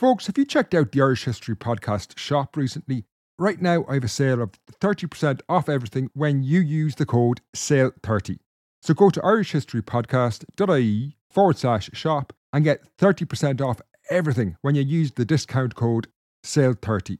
[0.00, 3.04] Folks, have you checked out the Irish History Podcast shop recently?
[3.38, 7.42] Right now, I have a sale of 30% off everything when you use the code
[7.54, 8.38] SALE30.
[8.80, 15.12] So go to irishhistorypodcast.ie forward slash shop and get 30% off everything when you use
[15.12, 16.06] the discount code
[16.46, 17.18] SALE30.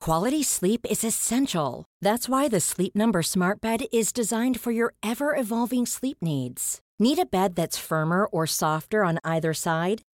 [0.00, 1.84] Quality sleep is essential.
[2.00, 6.80] That's why the Sleep Number Smart Bed is designed for your ever evolving sleep needs.
[6.98, 10.00] Need a bed that's firmer or softer on either side?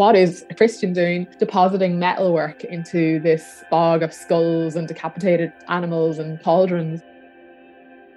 [0.00, 6.18] What is a Christian doing depositing metalwork into this bog of skulls and decapitated animals
[6.18, 7.02] and cauldrons?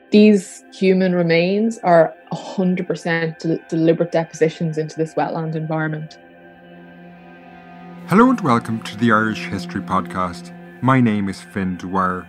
[0.10, 6.18] These human remains are 100% de- deliberate depositions into this wetland environment.
[8.08, 10.56] Hello and welcome to the Irish History Podcast.
[10.82, 12.26] My name is Fin Dwyer.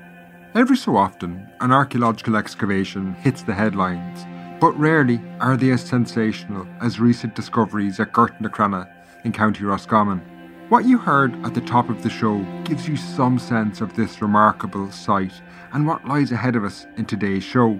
[0.56, 4.26] Every so often, an archaeological excavation hits the headlines,
[4.60, 8.90] but rarely are they as sensational as recent discoveries at Gortnacrana
[9.24, 10.20] in County Roscommon.
[10.68, 14.22] What you heard at the top of the show gives you some sense of this
[14.22, 17.78] remarkable site and what lies ahead of us in today's show.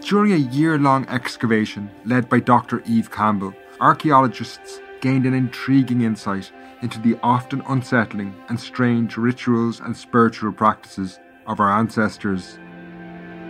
[0.00, 2.82] During a year long excavation led by Dr.
[2.86, 6.52] Eve Campbell, archaeologists gained an intriguing insight
[6.82, 12.58] into the often unsettling and strange rituals and spiritual practices of our ancestors.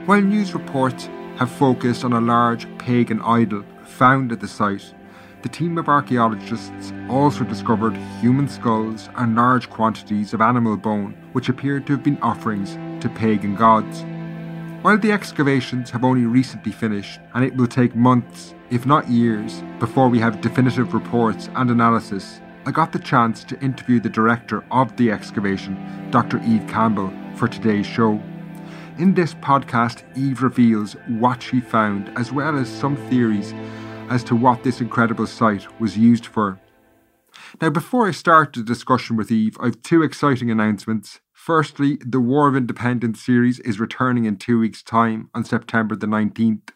[0.06, 4.94] While news reports have focused on a large pagan idol found at the site,
[5.44, 11.50] the team of archaeologists also discovered human skulls and large quantities of animal bone, which
[11.50, 14.06] appeared to have been offerings to pagan gods.
[14.80, 19.62] While the excavations have only recently finished, and it will take months, if not years,
[19.78, 24.64] before we have definitive reports and analysis, I got the chance to interview the director
[24.70, 26.38] of the excavation, Dr.
[26.38, 28.18] Eve Campbell, for today's show.
[28.96, 33.52] In this podcast, Eve reveals what she found, as well as some theories
[34.10, 36.60] as to what this incredible site was used for.
[37.60, 41.20] Now, before I start the discussion with Eve, I have two exciting announcements.
[41.32, 46.06] Firstly, the War of Independence series is returning in two weeks' time on September the
[46.06, 46.70] 19th.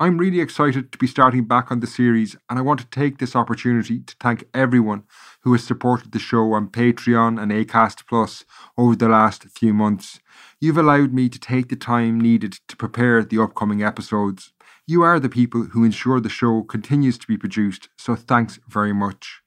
[0.00, 3.18] I'm really excited to be starting back on the series, and I want to take
[3.18, 5.02] this opportunity to thank everyone
[5.40, 8.44] who has supported the show on Patreon and Acast Plus
[8.76, 10.20] over the last few months.
[10.60, 14.52] You've allowed me to take the time needed to prepare the upcoming episodes.
[14.90, 18.94] You are the people who ensure the show continues to be produced, so thanks very
[18.94, 19.42] much.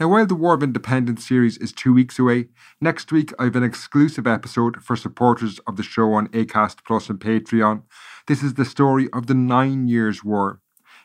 [0.00, 2.48] Now, while the War of Independence series is two weeks away,
[2.80, 7.08] next week I have an exclusive episode for supporters of the show on ACAST Plus
[7.08, 7.84] and Patreon.
[8.26, 10.60] This is the story of the Nine Years' War.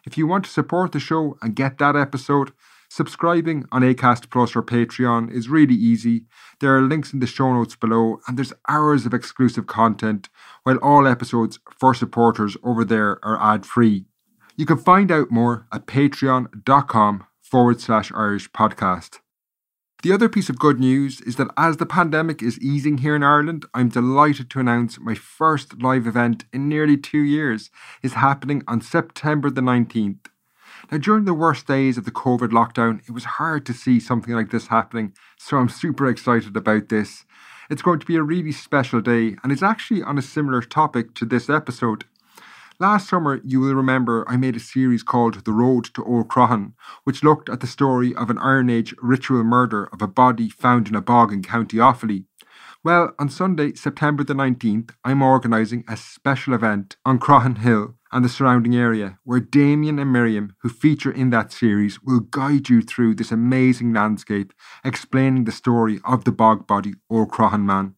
[0.08, 2.54] If you want to support the show and get that episode,
[2.94, 6.25] Subscribing on Acast Plus or Patreon is really easy.
[6.59, 10.28] There are links in the show notes below, and there's hours of exclusive content,
[10.63, 14.07] while all episodes for supporters over there are ad free.
[14.57, 19.19] You can find out more at patreon.com forward slash Irish podcast.
[20.03, 23.24] The other piece of good news is that as the pandemic is easing here in
[23.24, 27.69] Ireland, I'm delighted to announce my first live event in nearly two years
[28.03, 30.25] is happening on September the 19th
[30.90, 34.34] now, during the worst days of the COVID lockdown, it was hard to see something
[34.34, 37.25] like this happening, so I'm super excited about this.
[37.69, 41.14] It's going to be a really special day, and it's actually on a similar topic
[41.16, 42.06] to this episode.
[42.80, 46.74] Last summer, you will remember I made a series called The Road to Old Croghan,
[47.04, 50.88] which looked at the story of an Iron Age ritual murder of a body found
[50.88, 52.25] in a bog in County Offaly.
[52.83, 58.25] Well, on Sunday, September the 19th, I'm organising a special event on Croghan Hill and
[58.25, 62.81] the surrounding area, where Damien and Miriam, who feature in that series, will guide you
[62.81, 64.54] through this amazing landscape,
[64.84, 67.96] explaining the story of the bog body or Croghan man.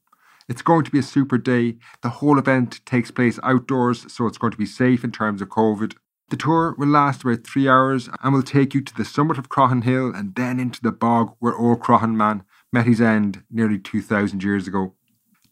[0.48, 1.78] It's going to be a super day.
[2.02, 5.50] The whole event takes place outdoors, so it's going to be safe in terms of
[5.50, 5.96] COVID.
[6.30, 9.50] The tour will last about three hours and will take you to the summit of
[9.50, 13.78] Croghan Hill and then into the bog where old Croghan man met his end nearly
[13.78, 14.96] 2,000 years ago.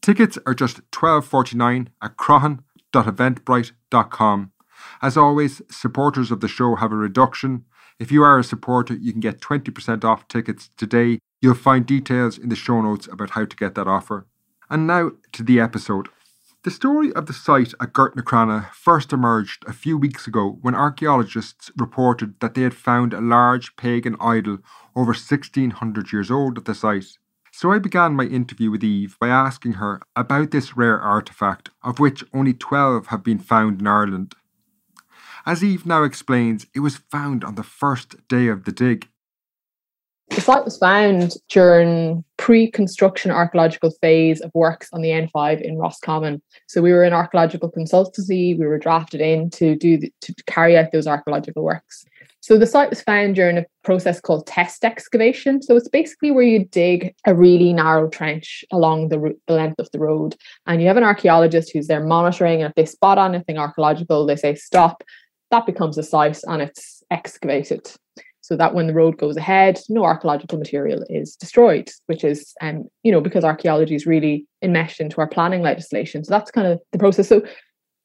[0.01, 2.17] Tickets are just $12.49 at
[2.91, 4.51] croghan.eventbrite.com.
[5.01, 7.65] As always, supporters of the show have a reduction.
[7.99, 11.19] If you are a supporter, you can get 20% off tickets today.
[11.41, 14.25] You'll find details in the show notes about how to get that offer.
[14.69, 16.09] And now to the episode.
[16.63, 21.71] The story of the site at Gortnacrana first emerged a few weeks ago when archaeologists
[21.75, 24.59] reported that they had found a large pagan idol
[24.95, 27.17] over 1600 years old at the site.
[27.53, 31.99] So I began my interview with Eve by asking her about this rare artefact, of
[31.99, 34.35] which only 12 have been found in Ireland.
[35.45, 39.09] As Eve now explains, it was found on the first day of the dig.
[40.31, 46.41] The site was found during pre-construction archaeological phase of works on the N5 in Roscommon.
[46.67, 48.57] So we were an archaeological consultancy.
[48.57, 52.05] We were drafted in to do the, to carry out those archaeological works.
[52.39, 55.61] So the site was found during a process called test excavation.
[55.61, 59.79] So it's basically where you dig a really narrow trench along the, route, the length
[59.79, 62.63] of the road, and you have an archaeologist who's there monitoring.
[62.63, 65.03] And if they spot anything archaeological, they say stop.
[65.51, 67.91] That becomes a site, and it's excavated
[68.51, 72.83] so that when the road goes ahead, no archaeological material is destroyed, which is, um,
[73.01, 76.21] you know, because archaeology is really enmeshed into our planning legislation.
[76.21, 77.29] So that's kind of the process.
[77.29, 77.43] So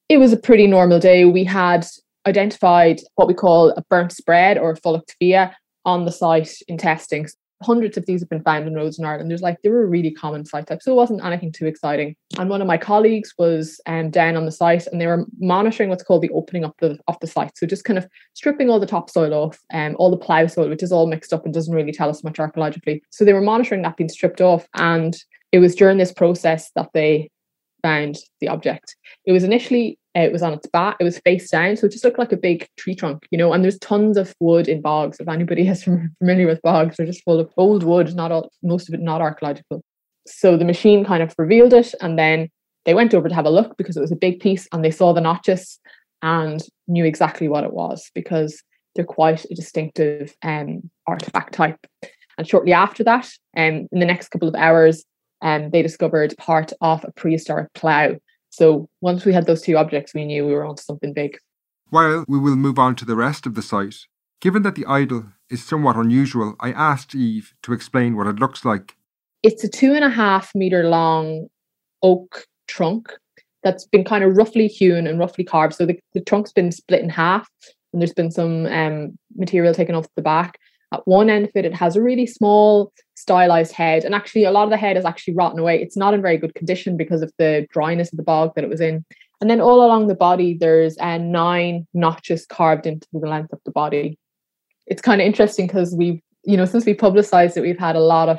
[0.09, 1.25] it was a pretty normal day.
[1.25, 1.85] We had
[2.29, 5.53] identified what we call a burnt spread or a fulacht fiadh
[5.85, 7.27] on the site in testing.
[7.63, 9.31] Hundreds of these have been found in roads in Ireland.
[9.31, 12.15] There's like they were really common site type, so it wasn't anything too exciting.
[12.39, 15.89] And one of my colleagues was um, down on the site, and they were monitoring
[15.89, 17.57] what's called the opening up the of the site.
[17.57, 20.83] So just kind of stripping all the topsoil off, um, all the plough soil, which
[20.83, 23.03] is all mixed up and doesn't really tell us much archaeologically.
[23.11, 25.17] So they were monitoring that being stripped off, and
[25.53, 27.31] it was during this process that they
[27.83, 28.97] found the object.
[29.25, 32.05] It was initially it was on its back, it was face down, so it just
[32.05, 33.53] looked like a big tree trunk, you know.
[33.53, 35.21] And there's tons of wood in bogs.
[35.21, 38.89] If anybody is familiar with bogs, they're just full of old wood, not all, most
[38.89, 39.83] of it not archaeological.
[40.27, 42.49] So the machine kind of revealed it, and then
[42.85, 44.91] they went over to have a look because it was a big piece, and they
[44.91, 45.79] saw the notches
[46.23, 48.63] and knew exactly what it was because
[48.95, 51.87] they're quite a distinctive um, artifact type.
[52.39, 55.05] And shortly after that, um, in the next couple of hours,
[55.43, 58.17] um, they discovered part of a prehistoric plough.
[58.57, 61.37] So once we had those two objects, we knew we were onto something big.
[61.91, 64.07] While we will move on to the rest of the site,
[64.41, 68.65] given that the idol is somewhat unusual, I asked Eve to explain what it looks
[68.65, 68.97] like.
[69.43, 71.49] It's a two and a half meter long
[72.03, 73.13] oak trunk
[73.63, 75.75] that's been kind of roughly hewn and roughly carved.
[75.75, 77.51] So the, the trunk's been split in half
[77.93, 80.59] and there's been some um, material taken off the back.
[80.97, 84.51] At one end of it, it has a really small stylized head, and actually, a
[84.51, 85.81] lot of the head is actually rotten away.
[85.81, 88.71] It's not in very good condition because of the dryness of the bog that it
[88.71, 89.05] was in.
[89.43, 93.61] And then all along the body, there's uh, nine notches carved into the length of
[93.67, 94.19] the body.
[94.87, 98.01] It's kind of interesting because we've, you know, since we publicized it, we've had a
[98.01, 98.39] lot of,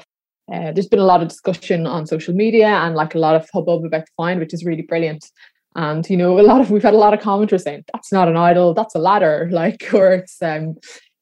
[0.52, 3.48] uh, there's been a lot of discussion on social media and like a lot of
[3.54, 5.30] hubbub about the find, which is really brilliant.
[5.76, 8.28] And you know, a lot of we've had a lot of commenters saying that's not
[8.28, 10.76] an idol, that's a ladder, like, or it's um,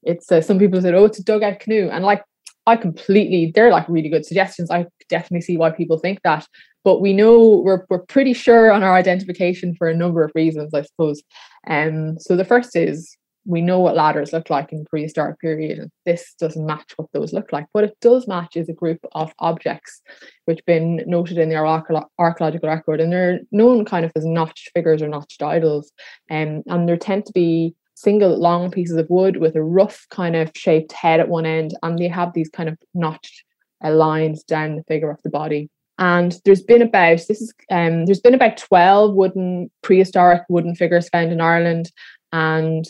[0.05, 2.23] it's uh, some people said, oh, it's a dugout canoe, and like
[2.67, 4.71] I completely, they're like really good suggestions.
[4.71, 6.47] I definitely see why people think that,
[6.83, 10.73] but we know we're we're pretty sure on our identification for a number of reasons,
[10.73, 11.21] I suppose.
[11.67, 16.33] Um, so the first is we know what ladders look like in prehistoric period, this
[16.39, 17.67] doesn't match what those look like.
[17.73, 20.01] What it does match is a group of objects
[20.45, 25.01] which been noted in their archaeological record, and they're known kind of as notched figures
[25.01, 25.91] or notched idols,
[26.31, 30.35] um, and they tend to be single long pieces of wood with a rough kind
[30.35, 33.43] of shaped head at one end, and they have these kind of notched
[33.83, 35.69] uh, lines down the figure of the body.
[35.97, 41.09] And there's been about this is um, there's been about twelve wooden prehistoric wooden figures
[41.09, 41.91] found in Ireland,
[42.33, 42.85] and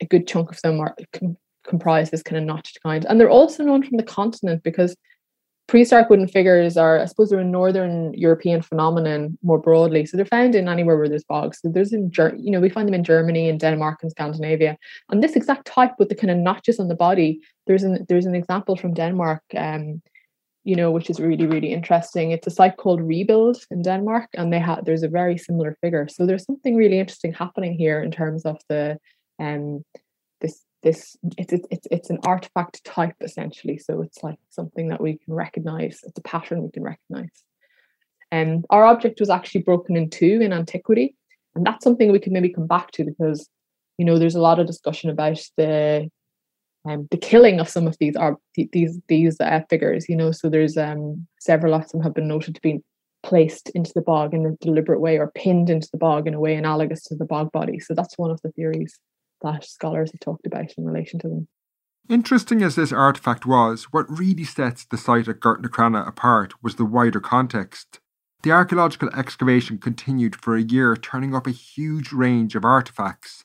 [0.00, 3.04] a good chunk of them are com- comprise this kind of notched kind.
[3.06, 4.96] And they're also known from the continent because
[5.66, 10.04] prehistoric wooden figures are, I suppose, they're a northern European phenomenon more broadly.
[10.04, 11.60] So they're found in anywhere where there's bogs.
[11.60, 14.76] So there's in, you know, we find them in Germany and Denmark and Scandinavia.
[15.10, 18.26] And this exact type with the kind of notches on the body, there's an there's
[18.26, 19.42] an example from Denmark.
[19.56, 20.02] Um,
[20.66, 22.30] you know, which is really, really interesting.
[22.30, 26.08] It's a site called Rebild in Denmark, and they have there's a very similar figure.
[26.08, 28.98] So there's something really interesting happening here in terms of the
[29.38, 29.84] um
[30.40, 33.78] this this it's it's it's an artifact type essentially.
[33.78, 36.00] So it's like something that we can recognize.
[36.04, 37.42] It's a pattern we can recognize.
[38.30, 41.16] And um, our object was actually broken in two in antiquity
[41.54, 43.48] and that's something we can maybe come back to because
[43.98, 46.10] you know there's a lot of discussion about the
[46.86, 50.32] um, the killing of some of these are these these uh, figures you know.
[50.32, 52.80] So there's um several of them have been noted to be
[53.22, 56.40] placed into the bog in a deliberate way or pinned into the bog in a
[56.40, 57.78] way analogous to the bog body.
[57.80, 58.98] So that's one of the theories
[59.44, 61.48] that scholars have talked about in relation to them.
[62.08, 66.84] Interesting as this artifact was, what really sets the site at Gortnacrana apart was the
[66.84, 68.00] wider context.
[68.42, 73.44] The archaeological excavation continued for a year, turning up a huge range of artefacts.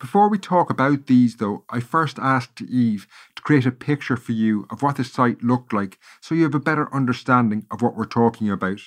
[0.00, 4.32] Before we talk about these, though, I first asked Eve to create a picture for
[4.32, 7.94] you of what the site looked like so you have a better understanding of what
[7.94, 8.80] we're talking about.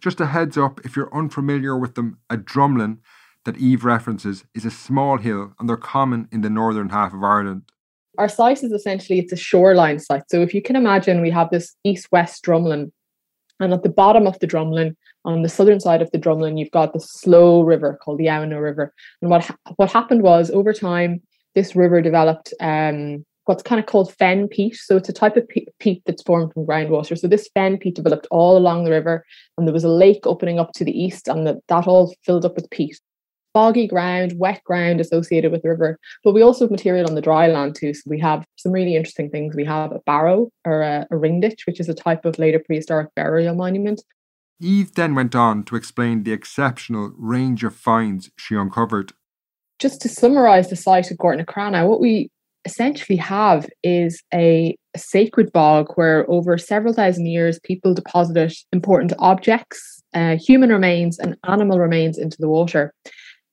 [0.00, 2.98] Just a heads up if you're unfamiliar with them, a drumlin
[3.46, 7.24] that Eve references is a small hill and they're common in the northern half of
[7.24, 7.62] Ireland.
[8.18, 10.24] Our site is essentially it's a shoreline site.
[10.30, 12.92] So if you can imagine we have this east-west drumlin
[13.60, 16.70] and at the bottom of the drumlin on the southern side of the drumlin you've
[16.70, 18.92] got the slow river called the Owna River.
[19.22, 21.22] And what ha- what happened was over time
[21.54, 24.76] this river developed um, what's kind of called fen peat.
[24.76, 25.48] So it's a type of
[25.78, 27.18] peat that's formed from groundwater.
[27.18, 29.24] So this fen peat developed all along the river,
[29.56, 32.44] and there was a lake opening up to the east, and the, that all filled
[32.44, 33.00] up with peat
[33.56, 35.98] boggy ground, wet ground associated with the river.
[36.22, 37.94] But we also have material on the dry land too.
[37.94, 39.56] So we have some really interesting things.
[39.56, 42.58] We have a barrow or a, a ring ditch, which is a type of later
[42.58, 44.02] prehistoric burial monument.
[44.60, 49.14] Eve then went on to explain the exceptional range of finds she uncovered.
[49.78, 52.30] Just to summarise the site of Gortnacrana, what we
[52.66, 59.14] essentially have is a, a, sacred bog where over several thousand years people deposited important
[59.18, 62.92] objects, uh, human remains, and animal remains into the water.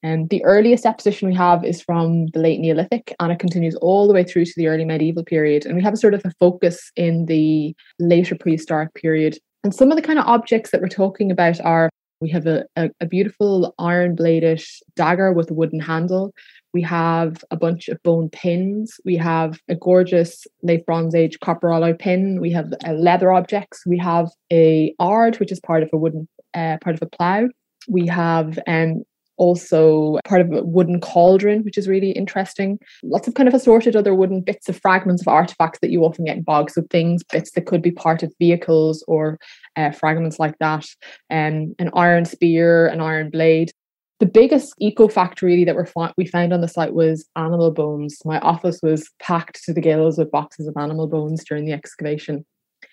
[0.04, 3.76] And um, the earliest deposition we have is from the late Neolithic and it continues
[3.78, 5.66] all the way through to the early medieval period.
[5.66, 9.38] And we have a sort of a focus in the later prehistoric period.
[9.64, 12.66] And some of the kind of objects that we're talking about are we have a,
[12.76, 14.62] a, a beautiful iron bladed
[14.96, 16.34] dagger with a wooden handle.
[16.74, 18.96] We have a bunch of bone pins.
[19.06, 22.42] We have a gorgeous late Bronze Age copper alloy pin.
[22.42, 23.84] We have uh, leather objects.
[23.86, 27.50] We have a ard, which is part of a wooden uh, part of a plough.
[27.88, 29.04] We have um,
[29.38, 32.80] also part of a wooden cauldron, which is really interesting.
[33.04, 36.25] Lots of kind of assorted other wooden bits of fragments of artifacts that you often
[36.25, 36.74] get in bogs.
[36.74, 39.40] So things, bits that could be part of vehicles or
[39.75, 40.86] uh, fragments like that.
[41.30, 43.72] Um, an iron spear, an iron blade.
[44.20, 45.84] The biggest eco fact really that we
[46.18, 48.20] we found on the site was animal bones.
[48.24, 52.46] My office was packed to the gills with boxes of animal bones during the excavation.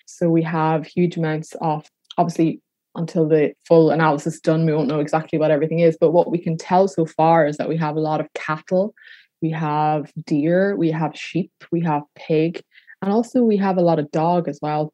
[0.07, 1.85] So we have huge amounts of
[2.17, 2.61] obviously
[2.95, 5.97] until the full analysis is done, we won't know exactly what everything is.
[5.99, 8.93] But what we can tell so far is that we have a lot of cattle,
[9.41, 12.61] we have deer, we have sheep, we have pig,
[13.01, 14.93] and also we have a lot of dog as well.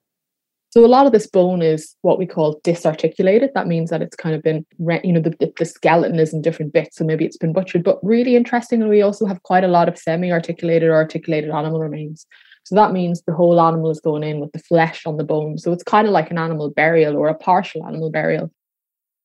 [0.69, 3.51] So a lot of this bone is what we call disarticulated.
[3.55, 4.65] That means that it's kind of been,
[5.03, 7.83] you know, the, the skeleton is in different bits, so maybe it's been butchered.
[7.83, 12.27] But really interestingly, we also have quite a lot of semi-articulated or articulated animal remains.
[12.67, 15.57] So that means the whole animal is going in with the flesh on the bone.
[15.57, 18.51] So it's kind of like an animal burial or a partial animal burial.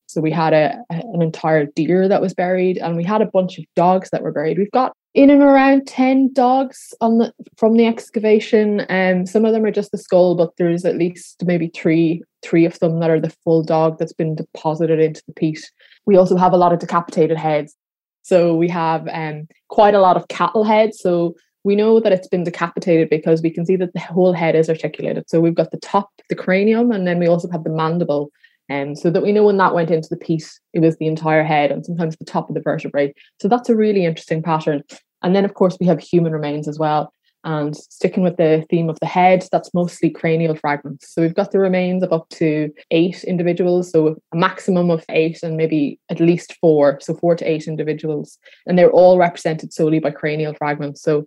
[0.07, 3.59] So we had a, an entire deer that was buried, and we had a bunch
[3.59, 4.59] of dogs that were buried.
[4.59, 8.87] We've got in and around 10 dogs on the from the excavation.
[8.89, 12.65] Um, some of them are just the skull, but there's at least maybe three three
[12.65, 15.69] of them that are the full dog that's been deposited into the peat.
[16.07, 17.75] We also have a lot of decapitated heads.
[18.23, 21.01] So we have um, quite a lot of cattle heads.
[21.01, 24.55] So we know that it's been decapitated because we can see that the whole head
[24.55, 25.29] is articulated.
[25.29, 28.31] So we've got the top, the cranium, and then we also have the mandible.
[28.71, 31.45] Um, so that we know when that went into the piece, it was the entire
[31.45, 33.13] head and sometimes the top of the vertebrae.
[33.41, 34.83] So that's a really interesting pattern.
[35.23, 37.13] And then, of course, we have human remains as well.
[37.45, 41.13] And sticking with the theme of the head, that's mostly cranial fragments.
[41.13, 45.43] So we've got the remains of up to eight individuals, so a maximum of eight
[45.43, 48.39] and maybe at least four, so four to eight individuals.
[48.67, 51.03] And they're all represented solely by cranial fragments.
[51.03, 51.27] So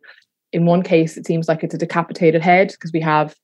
[0.55, 3.35] in one case, it seems like it's a decapitated head because we have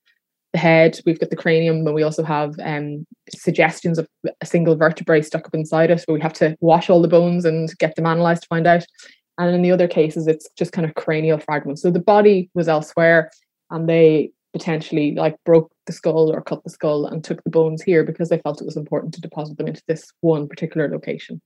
[0.54, 4.08] the head, we've got the cranium, and we also have um, suggestions of
[4.40, 7.44] a single vertebrae stuck up inside us, But we have to wash all the bones
[7.44, 8.86] and get them analysed to find out.
[9.38, 11.82] And in the other cases, it's just kind of cranial fragments.
[11.82, 13.30] So the body was elsewhere,
[13.70, 17.82] and they potentially like broke the skull or cut the skull and took the bones
[17.82, 21.42] here because they felt it was important to deposit them into this one particular location.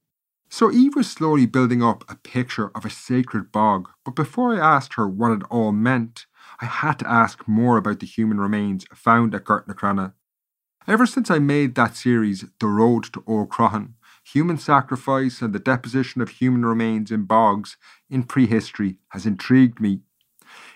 [0.49, 4.75] So Eve was slowly building up a picture of a sacred bog, but before I
[4.75, 6.27] asked her what it all meant,
[6.61, 10.13] I had to ask more about the human remains found at Gortnacrana.
[10.87, 15.59] Ever since I made that series, The Road to Old Croghan, human sacrifice and the
[15.59, 17.75] deposition of human remains in bogs
[18.09, 20.01] in prehistory has intrigued me.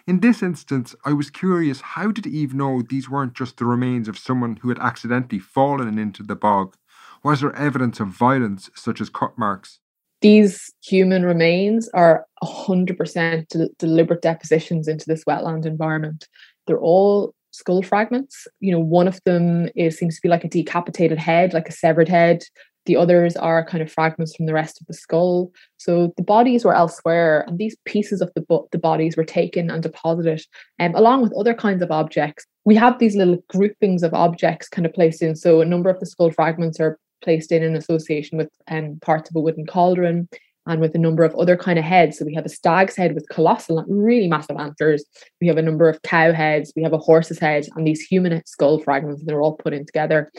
[0.08, 4.08] In this instance, I was curious how did Eve know these weren't just the remains
[4.08, 6.76] of someone who had accidentally fallen into the bog?
[7.24, 9.80] Was there evidence of violence, such as cut marks?
[10.22, 16.28] These human remains are 100% de- deliberate depositions into this wetland environment.
[16.68, 18.48] They're all skull fragments.
[18.60, 21.74] You know, one of them is seems to be like a decapitated head, like a
[21.74, 22.44] severed head.
[22.86, 25.52] The others are kind of fragments from the rest of the skull.
[25.78, 29.70] So the bodies were elsewhere, and these pieces of the bo- the bodies were taken
[29.70, 30.42] and deposited,
[30.80, 32.46] um, along with other kinds of objects.
[32.66, 35.36] We have these little groupings of objects kind of placed in.
[35.36, 39.30] So a number of the skull fragments are placed in in association with um, parts
[39.30, 40.28] of a wooden cauldron
[40.66, 42.18] and with a number of other kind of heads.
[42.18, 45.04] So we have a stag's head with colossal, really massive antlers.
[45.42, 46.72] We have a number of cow heads.
[46.76, 49.24] We have a horse's head and these human skull fragments.
[49.26, 50.32] They're all put in together.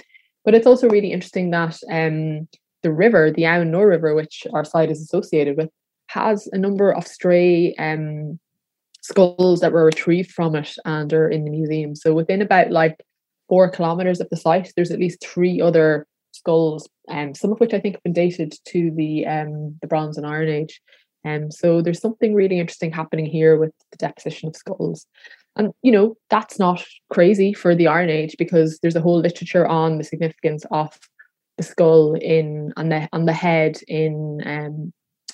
[0.44, 2.49] But it's also really interesting that um,
[2.82, 5.68] the river, the Aun Nor River, which our site is associated with,
[6.06, 8.38] has a number of stray um,
[9.02, 11.94] skulls that were retrieved from it and are in the museum.
[11.94, 13.04] So within about like
[13.49, 17.75] four kilometers of the site, there's at least three other skulls, um, some of which
[17.75, 20.80] I think have been dated to the um, the Bronze and Iron Age.
[21.25, 25.06] Um, so there's something really interesting happening here with the deposition of skulls.
[25.56, 29.66] And you know, that's not crazy for the Iron Age because there's a whole literature
[29.66, 30.99] on the significance of
[31.56, 34.92] the skull in on the on the head in um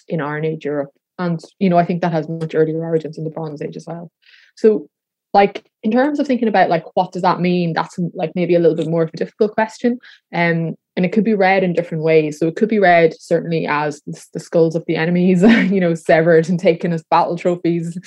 [0.08, 0.90] in Iron Age Europe.
[1.18, 3.86] And you know, I think that has much earlier origins in the Bronze Age as
[3.86, 4.10] well.
[4.56, 4.88] So
[5.36, 7.74] like in terms of thinking about like what does that mean?
[7.74, 9.98] That's like maybe a little bit more of a difficult question.
[10.34, 12.38] Um, and it could be read in different ways.
[12.38, 14.00] So it could be read certainly as
[14.32, 15.42] the skulls of the enemies
[15.74, 17.98] you know severed and taken as battle trophies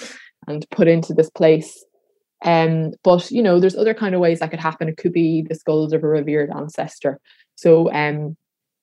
[0.48, 1.86] and put into this place.
[2.44, 4.90] Um, but you know there's other kind of ways that could happen.
[4.90, 7.20] It could be the skulls of a revered ancestor.
[7.56, 8.36] So um,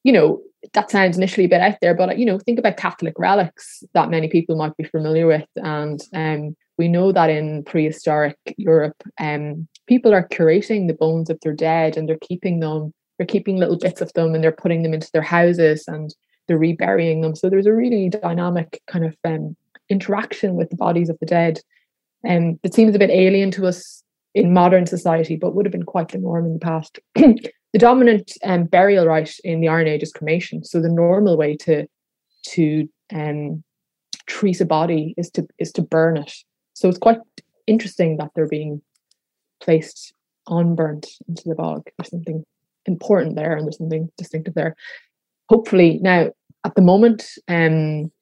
[0.04, 0.40] you know
[0.72, 4.10] that sounds initially a bit out there but you know think about catholic relics that
[4.10, 5.48] many people might be familiar with.
[5.56, 11.38] And um, we know that in prehistoric Europe, um, people are curating the bones of
[11.42, 14.83] their dead and they're keeping them, they're keeping little bits of them and they're putting
[14.83, 16.14] them into their houses and
[16.47, 17.35] they're reburying them.
[17.35, 19.56] So there's a really dynamic kind of um,
[19.88, 21.61] interaction with the bodies of the dead.
[22.25, 24.02] And um, it seems a bit alien to us
[24.35, 26.99] in modern society, but would have been quite the norm in the past.
[27.14, 30.64] the dominant um, burial rite in the Iron Age is cremation.
[30.64, 31.87] So the normal way to
[32.49, 33.64] to um,
[34.26, 36.33] treat a body is to is to burn it
[36.76, 37.21] so it's quite
[37.66, 38.83] interesting that they're being
[39.62, 40.12] placed
[40.47, 41.88] unburnt into the bog.
[41.97, 42.45] There's something
[42.85, 44.76] important there and there's something distinctive there.
[45.49, 46.33] Hopefully, now
[46.66, 48.12] at the moment, um,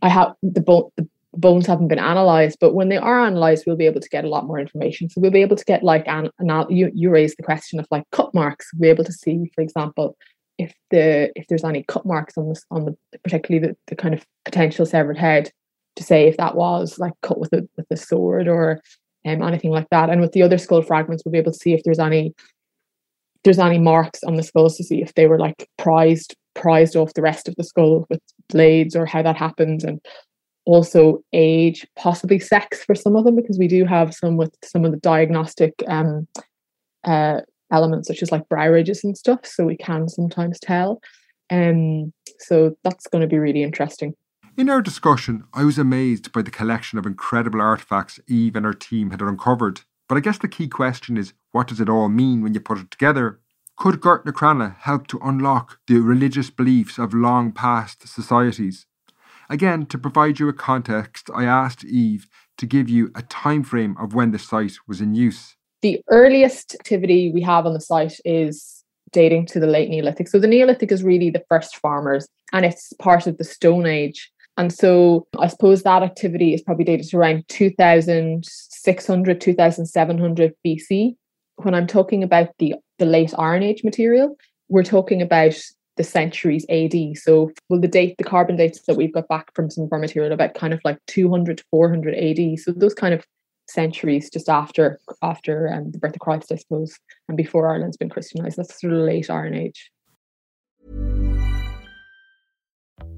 [0.00, 3.74] I have the bone the bones haven't been analyzed, but when they are analyzed, we'll
[3.74, 5.10] be able to get a lot more information.
[5.10, 7.88] So we'll be able to get like an, an you you raised the question of
[7.90, 8.70] like cut marks.
[8.74, 10.16] We'll be able to see, for example,
[10.56, 14.14] if the if there's any cut marks on this on the particularly the, the kind
[14.14, 15.50] of potential severed head
[15.98, 18.80] to say if that was like cut with a with a sword or
[19.26, 20.08] um, anything like that.
[20.08, 22.34] And with the other skull fragments, we'll be able to see if there's any
[23.44, 27.14] there's any marks on the skulls to see if they were like prized prized off
[27.14, 30.00] the rest of the skull with blades or how that happened and
[30.64, 34.84] also age possibly sex for some of them because we do have some with some
[34.84, 36.26] of the diagnostic um
[37.04, 37.40] uh
[37.72, 41.00] elements such as like brow ridges and stuff so we can sometimes tell.
[41.50, 44.14] Um so that's going to be really interesting
[44.58, 48.74] in our discussion, I was amazed by the collection of incredible artefacts Eve and her
[48.74, 49.82] team had uncovered.
[50.08, 52.78] But I guess the key question is what does it all mean when you put
[52.78, 53.38] it together?
[53.76, 58.86] Could Gortnacrana help to unlock the religious beliefs of long past societies?
[59.48, 63.96] Again, to provide you a context, I asked Eve to give you a time frame
[63.96, 65.54] of when the site was in use.
[65.82, 70.26] The earliest activity we have on the site is dating to the late Neolithic.
[70.26, 74.32] So the Neolithic is really the first farmers and it's part of the Stone Age.
[74.58, 81.14] And so I suppose that activity is probably dated to around 2600, 2700 BC.
[81.56, 84.36] When I'm talking about the, the late Iron Age material,
[84.68, 85.54] we're talking about
[85.96, 87.16] the centuries AD.
[87.16, 90.00] So will the date, the carbon dates that we've got back from some of our
[90.00, 92.58] material about kind of like 200 to 400 AD.
[92.58, 93.24] So those kind of
[93.68, 98.10] centuries just after after um, the birth of Christ, I suppose, and before Ireland's been
[98.10, 98.56] Christianized.
[98.56, 99.92] That's sort of the late Iron Age.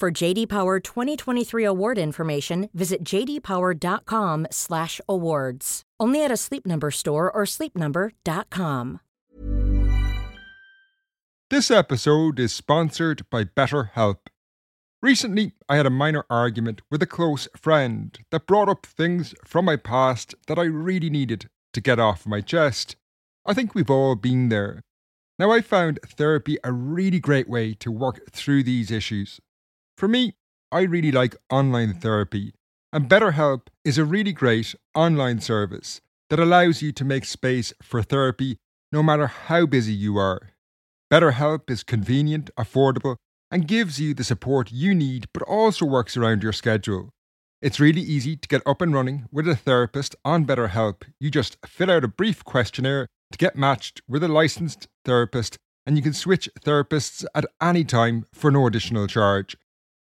[0.00, 5.82] For JD Power 2023 award information, visit jdpower.com/awards.
[6.00, 9.00] Only at a Sleep Number store or sleepnumber.com.
[11.50, 14.16] This episode is sponsored by BetterHelp.
[15.00, 19.66] Recently, I had a minor argument with a close friend that brought up things from
[19.66, 22.96] my past that I really needed to get off my chest.
[23.46, 24.82] I think we've all been there.
[25.38, 29.40] Now, I found therapy a really great way to work through these issues.
[29.96, 30.34] For me,
[30.72, 32.52] I really like online therapy,
[32.92, 38.02] and BetterHelp is a really great online service that allows you to make space for
[38.02, 38.58] therapy
[38.90, 40.50] no matter how busy you are.
[41.12, 43.16] BetterHelp is convenient, affordable,
[43.52, 47.10] and gives you the support you need, but also works around your schedule.
[47.62, 51.02] It's really easy to get up and running with a therapist on BetterHelp.
[51.20, 55.96] You just fill out a brief questionnaire to get matched with a licensed therapist, and
[55.96, 59.56] you can switch therapists at any time for no additional charge.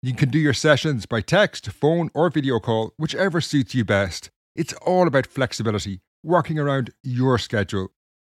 [0.05, 4.29] You can do your sessions by text, phone, or video call, whichever suits you best.
[4.53, 7.87] It's all about flexibility, working around your schedule.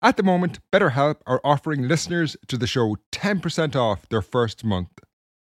[0.00, 4.90] At the moment, BetterHelp are offering listeners to the show 10% off their first month.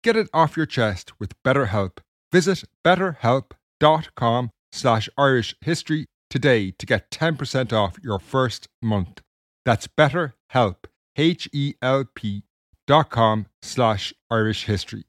[0.05, 1.99] Get it off your chest with BetterHelp.
[2.31, 9.23] Visit betterhelp.com slash Irish history today to get 10% off your first month.
[9.65, 10.85] That's betterhelp,
[11.17, 12.45] H-E-L-P
[12.87, 15.03] dot com slash Irish history.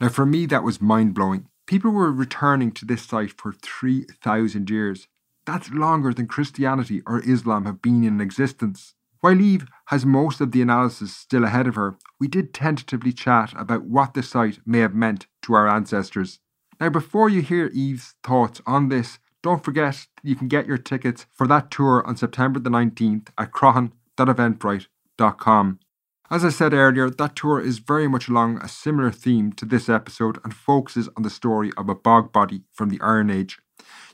[0.00, 1.48] Now, for me, that was mind blowing.
[1.66, 5.08] People were returning to this site for 3,000 years.
[5.46, 8.94] That's longer than Christianity or Islam have been in existence.
[9.20, 13.54] While Eve has most of the analysis still ahead of her, we did tentatively chat
[13.56, 16.40] about what the site may have meant to our ancestors.
[16.78, 21.26] Now, before you hear Eve's thoughts on this, don't forget you can get your tickets
[21.32, 25.78] for that tour on September the 19th at croghan.eventbrite.com.
[26.28, 29.88] As I said earlier, that tour is very much along a similar theme to this
[29.88, 33.60] episode and focuses on the story of a bog body from the Iron Age.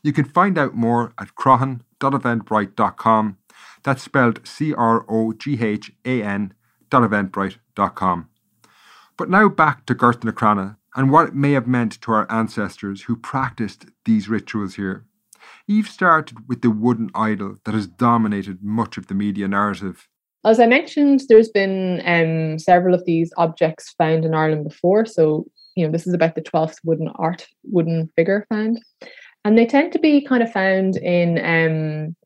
[0.03, 3.39] You can find out more at croghan.eventbrite.com.
[3.83, 6.53] That's spelled C R O G H A N
[6.91, 7.11] dot.
[9.17, 13.03] But now back to Gurth na and what it may have meant to our ancestors
[13.03, 15.07] who practiced these rituals here.
[15.67, 20.09] Eve started with the wooden idol that has dominated much of the media narrative.
[20.45, 25.07] As I mentioned, there's been um, several of these objects found in Ireland before.
[25.07, 28.81] So, you know, this is about the 12th wooden art, wooden figure found.
[29.45, 32.17] And they tend to be kind of found in, um,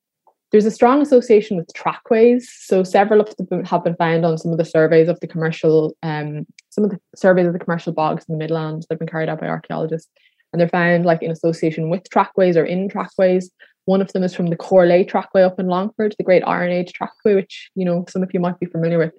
[0.51, 2.51] there's a strong association with trackways.
[2.51, 5.95] So, several of them have been found on some of the surveys of the commercial,
[6.03, 9.09] um, some of the surveys of the commercial bogs in the Midlands that have been
[9.09, 10.11] carried out by archaeologists.
[10.53, 13.51] And they're found like in association with trackways or in trackways.
[13.87, 16.93] One of them is from the Corlea Trackway up in Longford, the Great Iron Age
[16.93, 19.15] Trackway, which you know some of you might be familiar with.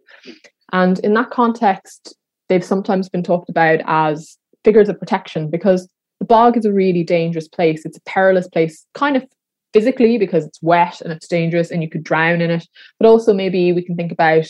[0.71, 2.15] And in that context,
[2.49, 5.87] they've sometimes been talked about as figures of protection because
[6.19, 7.85] the bog is a really dangerous place.
[7.85, 9.25] It's a perilous place, kind of
[9.73, 12.67] physically because it's wet and it's dangerous and you could drown in it.
[12.99, 14.47] But also maybe we can think about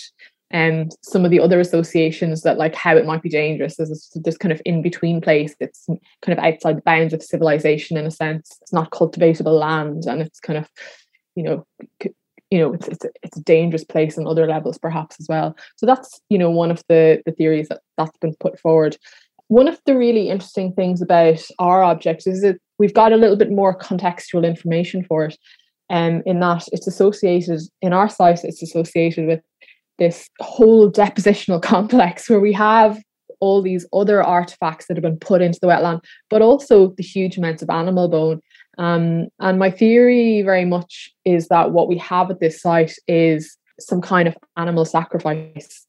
[0.51, 4.37] and some of the other associations that like how it might be dangerous there's this
[4.37, 5.87] kind of in between place it's
[6.21, 8.57] kind of outside the bounds of civilization in a sense.
[8.61, 10.69] It's not cultivatable land and it's kind of
[11.35, 11.65] you know
[12.49, 15.55] you know it's it's a, it's a dangerous place on other levels perhaps as well.
[15.75, 18.97] So that's you know one of the the theories that that's been put forward.
[19.49, 23.37] One of the really interesting things about our object is that we've got a little
[23.37, 25.37] bit more contextual information for it
[25.89, 29.41] um, in that it's associated in our site it's associated with
[29.97, 33.01] this whole depositional complex where we have
[33.39, 37.37] all these other artifacts that have been put into the wetland, but also the huge
[37.37, 38.41] amounts of animal bone.
[38.77, 43.57] Um, and my theory very much is that what we have at this site is
[43.79, 45.85] some kind of animal sacrifice.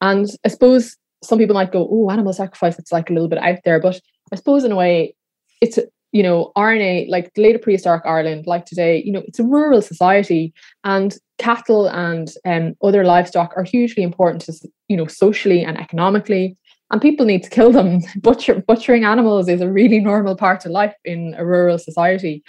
[0.00, 3.38] And I suppose some people might go, oh, animal sacrifice, it's like a little bit
[3.38, 3.80] out there.
[3.80, 4.00] But
[4.32, 5.14] I suppose in a way,
[5.60, 5.78] it's
[6.12, 10.52] you know, RNA, like later prehistoric Ireland, like today, you know, it's a rural society
[10.84, 16.56] and cattle and um, other livestock are hugely important to, you know, socially and economically.
[16.90, 18.00] And people need to kill them.
[18.16, 22.42] Butcher, butchering animals is a really normal part of life in a rural society.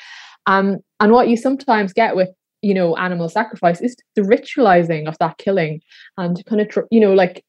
[0.47, 2.30] Um, and what you sometimes get with,
[2.63, 5.82] you know, animal sacrifice is the ritualizing of that killing
[6.17, 7.43] and kind of, you know, like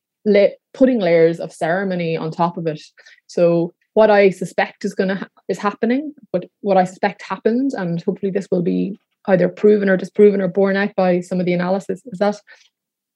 [0.75, 2.81] putting layers of ceremony on top of it.
[3.27, 7.75] So what I suspect is going to ha- is happening, what what I suspect happens,
[7.75, 11.47] and hopefully this will be either proven or disproven or borne out by some of
[11.47, 12.37] the analysis, is that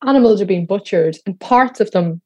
[0.07, 2.21] animals are being butchered, and parts of them,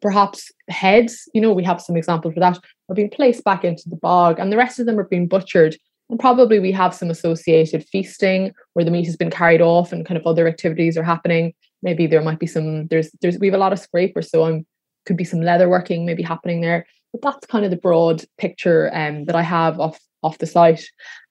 [0.00, 3.88] perhaps heads, you know, we have some examples for that, are being placed back into
[3.88, 5.76] the bog, and the rest of them are being butchered.
[6.10, 10.04] And probably we have some associated feasting where the meat has been carried off and
[10.04, 11.54] kind of other activities are happening.
[11.84, 14.66] Maybe there might be some, there's there's we have a lot of scrapers, so I'm
[15.06, 16.84] could be some leather working maybe happening there.
[17.12, 20.84] But that's kind of the broad picture um, that I have off off the site.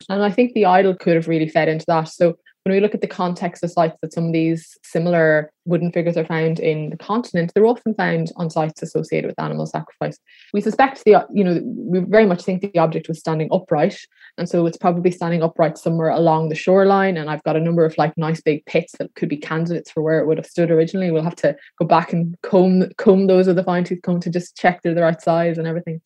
[0.09, 2.05] And I think the idol could have really fed into that.
[2.05, 2.37] So
[2.69, 6.15] when we look at the context of sites that some of these similar wooden figures
[6.15, 10.19] are found in the continent, they're often found on sites associated with animal sacrifice.
[10.53, 13.97] We suspect the, you know, we very much think the object was standing upright.
[14.37, 17.17] And so it's probably standing upright somewhere along the shoreline.
[17.17, 20.03] And I've got a number of like nice big pits that could be candidates for
[20.03, 21.09] where it would have stood originally.
[21.09, 24.29] We'll have to go back and comb comb those with a fine tooth comb to
[24.29, 26.01] just check they're the right size and everything.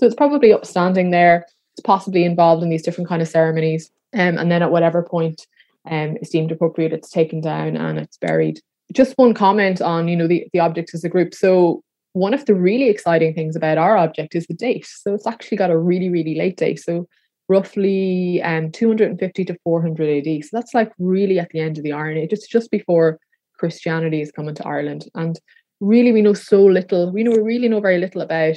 [0.00, 1.46] So it's probably upstanding there.
[1.74, 3.92] It's possibly involved in these different kind of ceremonies.
[4.14, 5.46] Um, and then at whatever point
[5.88, 8.60] um, is deemed appropriate, it's taken down and it's buried.
[8.92, 11.34] Just one comment on, you know, the, the object as a group.
[11.34, 11.82] So
[12.14, 14.86] one of the really exciting things about our object is the date.
[14.86, 16.80] So it's actually got a really, really late date.
[16.80, 17.06] So
[17.48, 20.44] roughly um, 250 to 400 AD.
[20.44, 22.32] So that's like really at the end of the Iron Age.
[22.32, 23.18] It's just before
[23.58, 25.06] Christianity is coming to Ireland.
[25.14, 25.38] And
[25.80, 27.12] really we know so little.
[27.12, 28.56] We know we really know very little about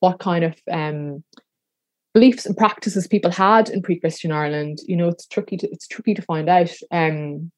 [0.00, 1.24] what kind of um,
[2.16, 4.78] beliefs and practices people had in pre-Christian Ireland.
[4.86, 6.72] You know, it's tricky to it's tricky to find out.
[6.90, 7.52] Um,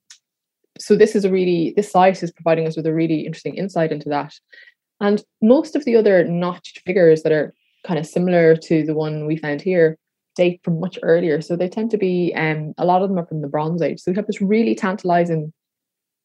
[0.80, 3.92] so this is a really this site is providing us with a really interesting insight
[3.92, 4.34] into that.
[5.00, 7.54] And most of the other notched figures that are
[7.86, 9.96] kind of similar to the one we found here
[10.34, 11.40] date from much earlier.
[11.40, 14.00] So they tend to be um, a lot of them are from the Bronze Age.
[14.00, 15.52] So we have this really tantalizing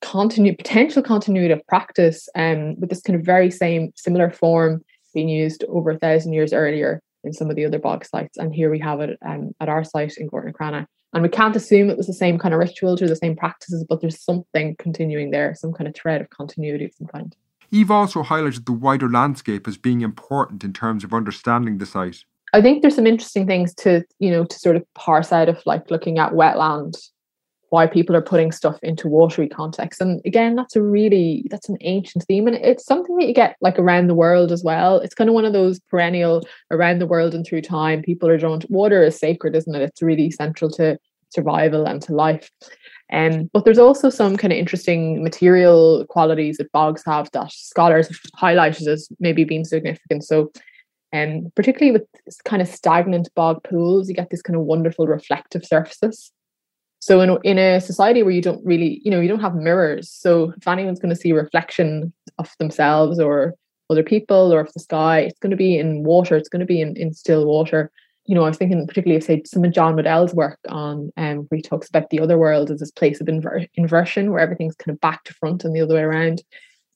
[0.01, 5.63] potential continuity of practice um, with this kind of very same similar form being used
[5.69, 8.37] over a thousand years earlier in some of the other bog sites.
[8.37, 10.85] And here we have it um, at our site in Gortnacrana.
[11.13, 13.85] And we can't assume it was the same kind of rituals or the same practices,
[13.87, 17.35] but there's something continuing there, some kind of thread of continuity of some kind.
[17.71, 22.23] Eve also highlighted the wider landscape as being important in terms of understanding the site.
[22.53, 25.61] I think there's some interesting things to, you know, to sort of parse out of
[25.65, 26.95] like looking at wetland
[27.73, 29.99] why people are putting stuff into watery context.
[29.99, 33.55] And again, that's a really that's an ancient theme, and it's something that you get
[33.61, 34.99] like around the world as well.
[34.99, 38.03] It's kind of one of those perennial around the world and through time.
[38.03, 39.81] People are drawn to water is sacred, isn't it?
[39.81, 42.51] It's really central to survival and to life.
[43.11, 48.07] Um, but there's also some kind of interesting material qualities that bogs have that scholars
[48.07, 50.23] have highlighted as maybe being significant.
[50.25, 50.51] So
[51.11, 52.07] um, particularly with
[52.45, 56.31] kind of stagnant bog pools, you get these kind of wonderful reflective surfaces.
[57.03, 60.09] So in in a society where you don't really, you know, you don't have mirrors.
[60.09, 63.55] So if anyone's going to see reflection of themselves or
[63.89, 66.37] other people or of the sky, it's going to be in water.
[66.37, 67.91] It's going to be in, in still water.
[68.25, 71.39] You know, I was thinking particularly of say some of John Waddell's work on um,
[71.49, 74.77] where he talks about the other world as this place of inver- inversion where everything's
[74.77, 76.41] kind of back to front and the other way around.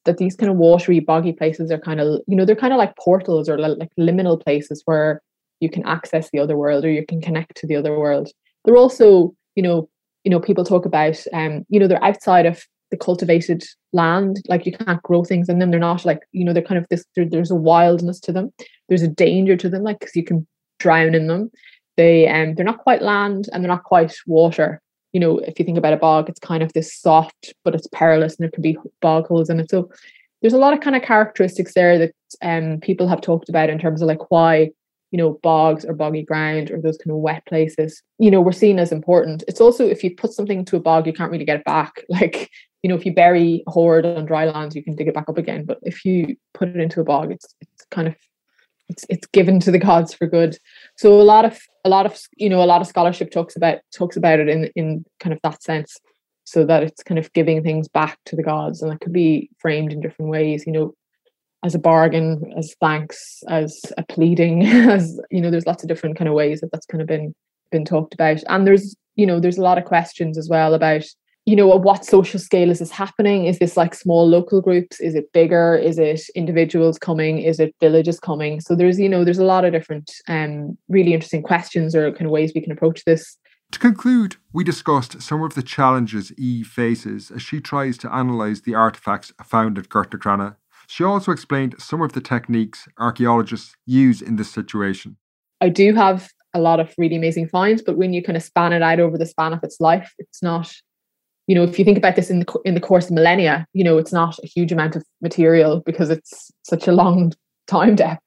[0.06, 2.78] That these kind of watery, boggy places are kind of, you know, they're kind of
[2.78, 5.22] like portals or like liminal places where
[5.60, 8.32] you can access the other world or you can connect to the other world.
[8.64, 9.90] They're also, you know,
[10.28, 12.62] you know people talk about um you know they're outside of
[12.92, 13.64] the cultivated
[13.94, 15.72] land like you can't grow things in them.
[15.72, 18.52] They're not like you know they're kind of this there's a wildness to them.
[18.90, 20.46] There's a danger to them like because you can
[20.80, 21.50] drown in them.
[21.96, 24.82] They um they're not quite land and they're not quite water.
[25.14, 27.88] You know if you think about a bog it's kind of this soft but it's
[27.94, 29.70] perilous and there can be bog holes in it.
[29.70, 29.90] So
[30.42, 33.80] there's a lot of kind of characteristics there that um people have talked about in
[33.80, 34.72] terms of like why
[35.12, 38.52] you know, bogs or boggy ground or those kind of wet places, you know, we're
[38.52, 39.44] seen as important.
[39.48, 42.04] It's also if you put something into a bog, you can't really get it back.
[42.10, 42.50] Like,
[42.84, 45.30] you know, if you bury a hoard on dry land, you can dig it back
[45.30, 45.66] up again.
[45.66, 48.16] But if you put it into a bog, it's it's kind of
[48.90, 50.58] it's it's given to the gods for good.
[50.96, 53.80] So a lot of a lot of you know a lot of scholarship talks about
[53.94, 55.98] talks about it in in kind of that sense,
[56.44, 59.50] so that it's kind of giving things back to the gods, and that could be
[59.60, 60.66] framed in different ways.
[60.66, 60.94] You know,
[61.64, 66.18] as a bargain, as thanks, as a pleading, as you know, there's lots of different
[66.18, 67.34] kind of ways that that's kind of been
[67.72, 68.42] been talked about.
[68.48, 71.04] And there's, you know, there's a lot of questions as well about,
[71.46, 73.46] you know, at what social scale is this happening?
[73.46, 75.00] Is this like small local groups?
[75.00, 75.76] Is it bigger?
[75.76, 77.40] Is it individuals coming?
[77.40, 78.62] Is it villages coming?
[78.62, 82.26] So there's, you know, there's a lot of different um really interesting questions or kind
[82.26, 83.38] of ways we can approach this.
[83.72, 88.62] To conclude, we discussed some of the challenges Eve faces as she tries to analyse
[88.62, 90.56] the artefacts found at Gortnacrana
[90.88, 95.18] she also explained some of the techniques archaeologists use in this situation.
[95.62, 98.74] I do have a lot of really amazing finds, but when you kind of span
[98.74, 100.72] it out over the span of its life, it's not,
[101.46, 103.84] you know, if you think about this in the in the course of millennia, you
[103.84, 107.34] know, it's not a huge amount of material because it's such a long
[107.68, 108.24] time depth.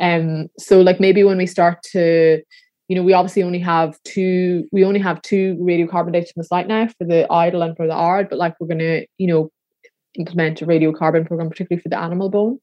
[0.00, 2.42] Um, so like maybe when we start to,
[2.88, 6.46] you know, we obviously only have two, we only have two radiocarbon dates from the
[6.46, 9.50] site now for the idol and for the ard, but like we're gonna, you know,
[10.14, 12.60] implement a radiocarbon program, particularly for the animal bone,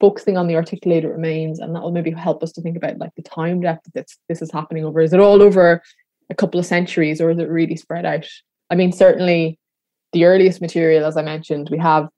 [0.00, 3.14] focusing on the articulated remains, and that will maybe help us to think about like
[3.16, 5.00] the time depth that this is happening over.
[5.00, 5.82] Is it all over
[6.30, 8.26] a couple of centuries, or is it really spread out?
[8.70, 9.58] I mean, certainly
[10.12, 12.08] the earliest material, as I mentioned, we have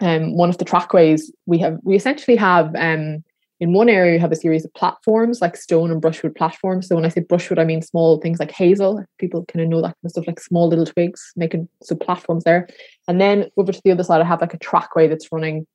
[0.00, 1.32] um, one of the trackways.
[1.46, 3.24] We have we essentially have um,
[3.60, 6.88] in one area, you have a series of platforms like stone and brushwood platforms.
[6.88, 9.04] So when I say brushwood, I mean small things like hazel.
[9.18, 12.44] People kind of know that kind of stuff, like small little twigs, making so platforms
[12.44, 12.68] there.
[13.06, 15.66] And then over to the other side, I have like a trackway that's running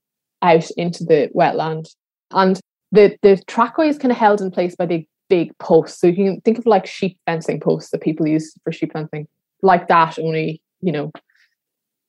[0.42, 1.88] out into the wetland.
[2.32, 2.60] And
[2.92, 6.02] the the trackway is kind of held in place by the big posts.
[6.02, 9.28] So you can think of like sheep fencing posts that people use for sheep fencing,
[9.62, 11.12] like that, only you know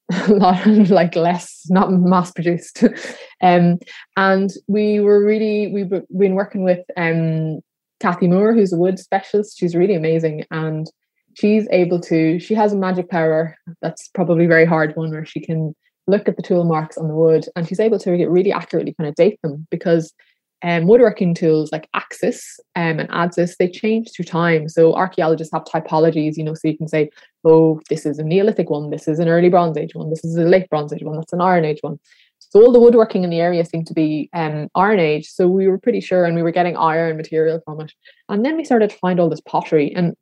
[0.28, 2.84] not like less not mass produced.
[3.42, 3.78] Um
[4.16, 7.60] and we were really we've been working with um
[8.00, 9.58] Cathy Moore who's a wood specialist.
[9.58, 10.90] She's really amazing and
[11.34, 15.40] she's able to she has a magic power that's probably very hard one where she
[15.40, 15.74] can
[16.06, 19.08] look at the tool marks on the wood and she's able to really accurately kind
[19.08, 20.14] of date them because
[20.62, 24.68] um, woodworking tools like axis um, and adzes they change through time.
[24.68, 27.10] So archaeologists have typologies you know so you can say
[27.44, 30.36] oh this is a neolithic one this is an early bronze age one this is
[30.36, 31.98] a late bronze age one that's an iron age one.
[32.38, 35.28] So all the woodworking in the area seemed to be um, iron age.
[35.28, 37.92] So we were pretty sure and we were getting iron material from it.
[38.28, 39.92] And then we started to find all this pottery.
[39.94, 40.14] And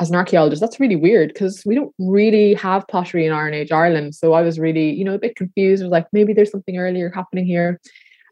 [0.00, 3.70] as an archaeologist that's really weird because we don't really have pottery in iron age
[3.70, 4.14] ireland.
[4.14, 5.82] So i was really you know a bit confused.
[5.82, 7.80] I was like maybe there's something earlier happening here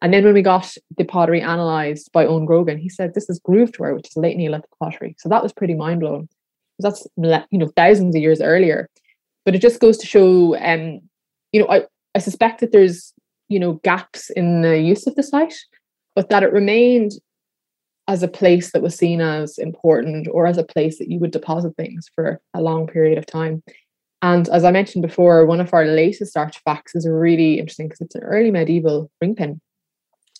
[0.03, 3.39] and then when we got the pottery analysed by Eoin Grogan, he said this is
[3.39, 5.15] grooved-ware, which is late Neolithic pottery.
[5.19, 6.29] So that was pretty mind-blowing.
[6.79, 8.91] That's you know thousands of years earlier.
[9.45, 11.01] But it just goes to show um,
[11.53, 11.83] you know, I,
[12.15, 13.13] I suspect that there's,
[13.49, 15.55] you know, gaps in the use of the site,
[16.15, 17.13] but that it remained
[18.09, 21.31] as a place that was seen as important or as a place that you would
[21.31, 23.63] deposit things for a long period of time.
[24.23, 28.15] And as I mentioned before, one of our latest artifacts is really interesting because it's
[28.15, 29.61] an early medieval ring pin.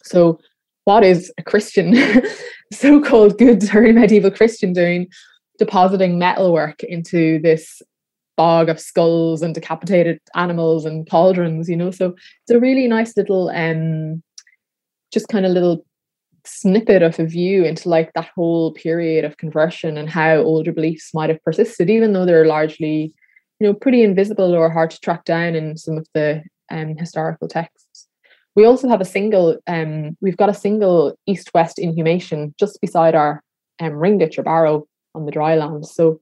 [0.05, 0.39] So,
[0.85, 1.95] what is a Christian,
[2.73, 5.09] so called good early medieval Christian doing,
[5.59, 7.83] depositing metalwork into this
[8.37, 11.91] bog of skulls and decapitated animals and cauldrons, you know?
[11.91, 14.23] So, it's a really nice little, um,
[15.13, 15.85] just kind of little
[16.45, 21.15] snippet of a view into like that whole period of conversion and how older beliefs
[21.15, 23.13] might have persisted, even though they're largely,
[23.61, 27.49] you know, pretty invisible or hard to track down in some of the um, historical
[27.49, 27.92] texts.
[28.55, 33.43] We also have a single, um, we've got a single east-west inhumation just beside our
[33.81, 35.87] um, ring ditch or barrow on the dry land.
[35.87, 36.21] So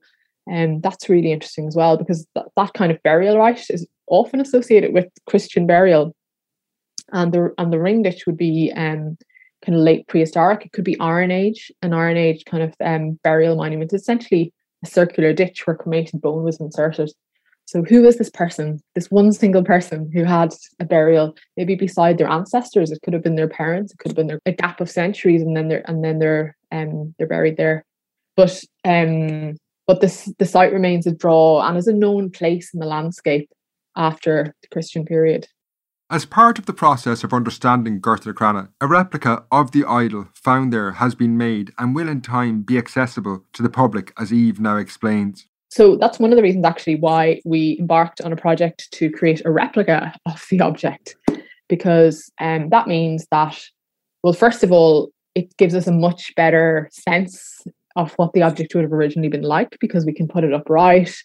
[0.51, 4.39] um, that's really interesting as well because th- that kind of burial rite is often
[4.39, 6.15] associated with Christian burial.
[7.13, 9.17] And the and the ring ditch would be um,
[9.65, 10.65] kind of late prehistoric.
[10.65, 13.91] It could be Iron Age, an Iron Age kind of um, burial monument.
[13.91, 17.11] It's essentially a circular ditch where cremated bone was inserted.
[17.65, 22.17] So, who is this person, this one single person who had a burial, maybe beside
[22.17, 22.91] their ancestors?
[22.91, 23.93] It could have been their parents.
[23.93, 26.55] It could have been their, a gap of centuries, and then they're and then they're
[26.71, 27.85] um they're buried there.
[28.35, 32.79] But um, but this the site remains a draw and is a known place in
[32.79, 33.49] the landscape
[33.95, 35.47] after the Christian period.
[36.09, 40.91] As part of the process of understanding Crana, a replica of the idol found there
[40.91, 44.75] has been made and will in time be accessible to the public, as Eve now
[44.75, 45.47] explains.
[45.71, 49.41] So that's one of the reasons actually why we embarked on a project to create
[49.45, 51.15] a replica of the object,
[51.69, 53.57] because um, that means that,
[54.21, 58.75] well, first of all, it gives us a much better sense of what the object
[58.75, 61.15] would have originally been like because we can put it upright.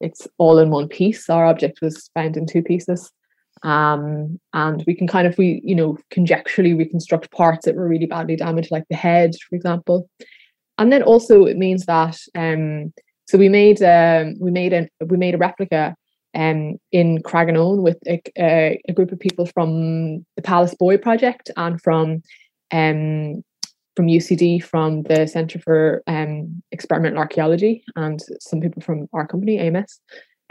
[0.00, 1.30] It's all in one piece.
[1.30, 3.08] Our object was found in two pieces.
[3.62, 8.06] Um, and we can kind of we you know conjecturally reconstruct parts that were really
[8.06, 10.10] badly damaged, like the head, for example.
[10.78, 12.92] And then also it means that um,
[13.32, 15.96] so we made um, we made a we made a replica
[16.34, 21.50] um, in Craggaunowen with a, a, a, group of people from the Palace Boy project
[21.56, 22.22] and from
[22.72, 23.42] um,
[23.96, 29.58] from UCD, from the Centre for um, Experimental Archaeology, and some people from our company,
[29.58, 29.98] AMS.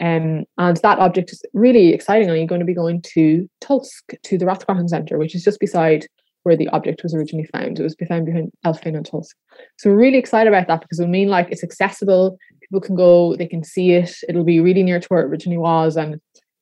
[0.01, 4.45] Um, and that object is really excitingly going to be going to Tulsk, to the
[4.45, 6.07] Rathcroghan Centre, which is just beside
[6.43, 7.80] where the object was originally found.
[7.80, 9.36] It was found behind Elphin and Tulsk.
[9.77, 12.38] So we're really excited about that because it will mean like it's accessible
[12.71, 14.15] people can go, they can see it.
[14.30, 16.19] It'll be really near to where it originally was, and you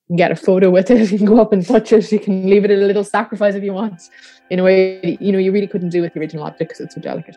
[0.08, 1.10] can get a photo with it.
[1.12, 2.10] You can go up and touch it.
[2.10, 4.02] You can leave it a little sacrifice if you want.
[4.50, 6.94] In a way, you know, you really couldn't do with the original object because it's
[6.96, 7.36] so delicate.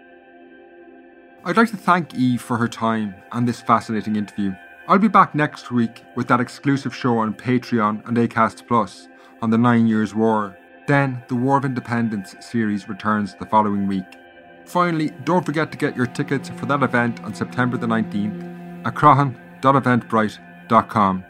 [1.45, 4.53] I'd like to thank Eve for her time and this fascinating interview.
[4.87, 9.07] I'll be back next week with that exclusive show on Patreon and Acast Plus
[9.41, 10.57] on the Nine Years' War.
[10.85, 14.17] Then the War of Independence series returns the following week.
[14.65, 18.93] Finally, don't forget to get your tickets for that event on September the 19th at
[18.93, 21.23] croghan.eventbrite.com.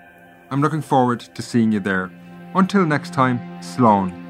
[0.50, 2.12] I'm looking forward to seeing you there.
[2.56, 4.23] Until next time, Slán.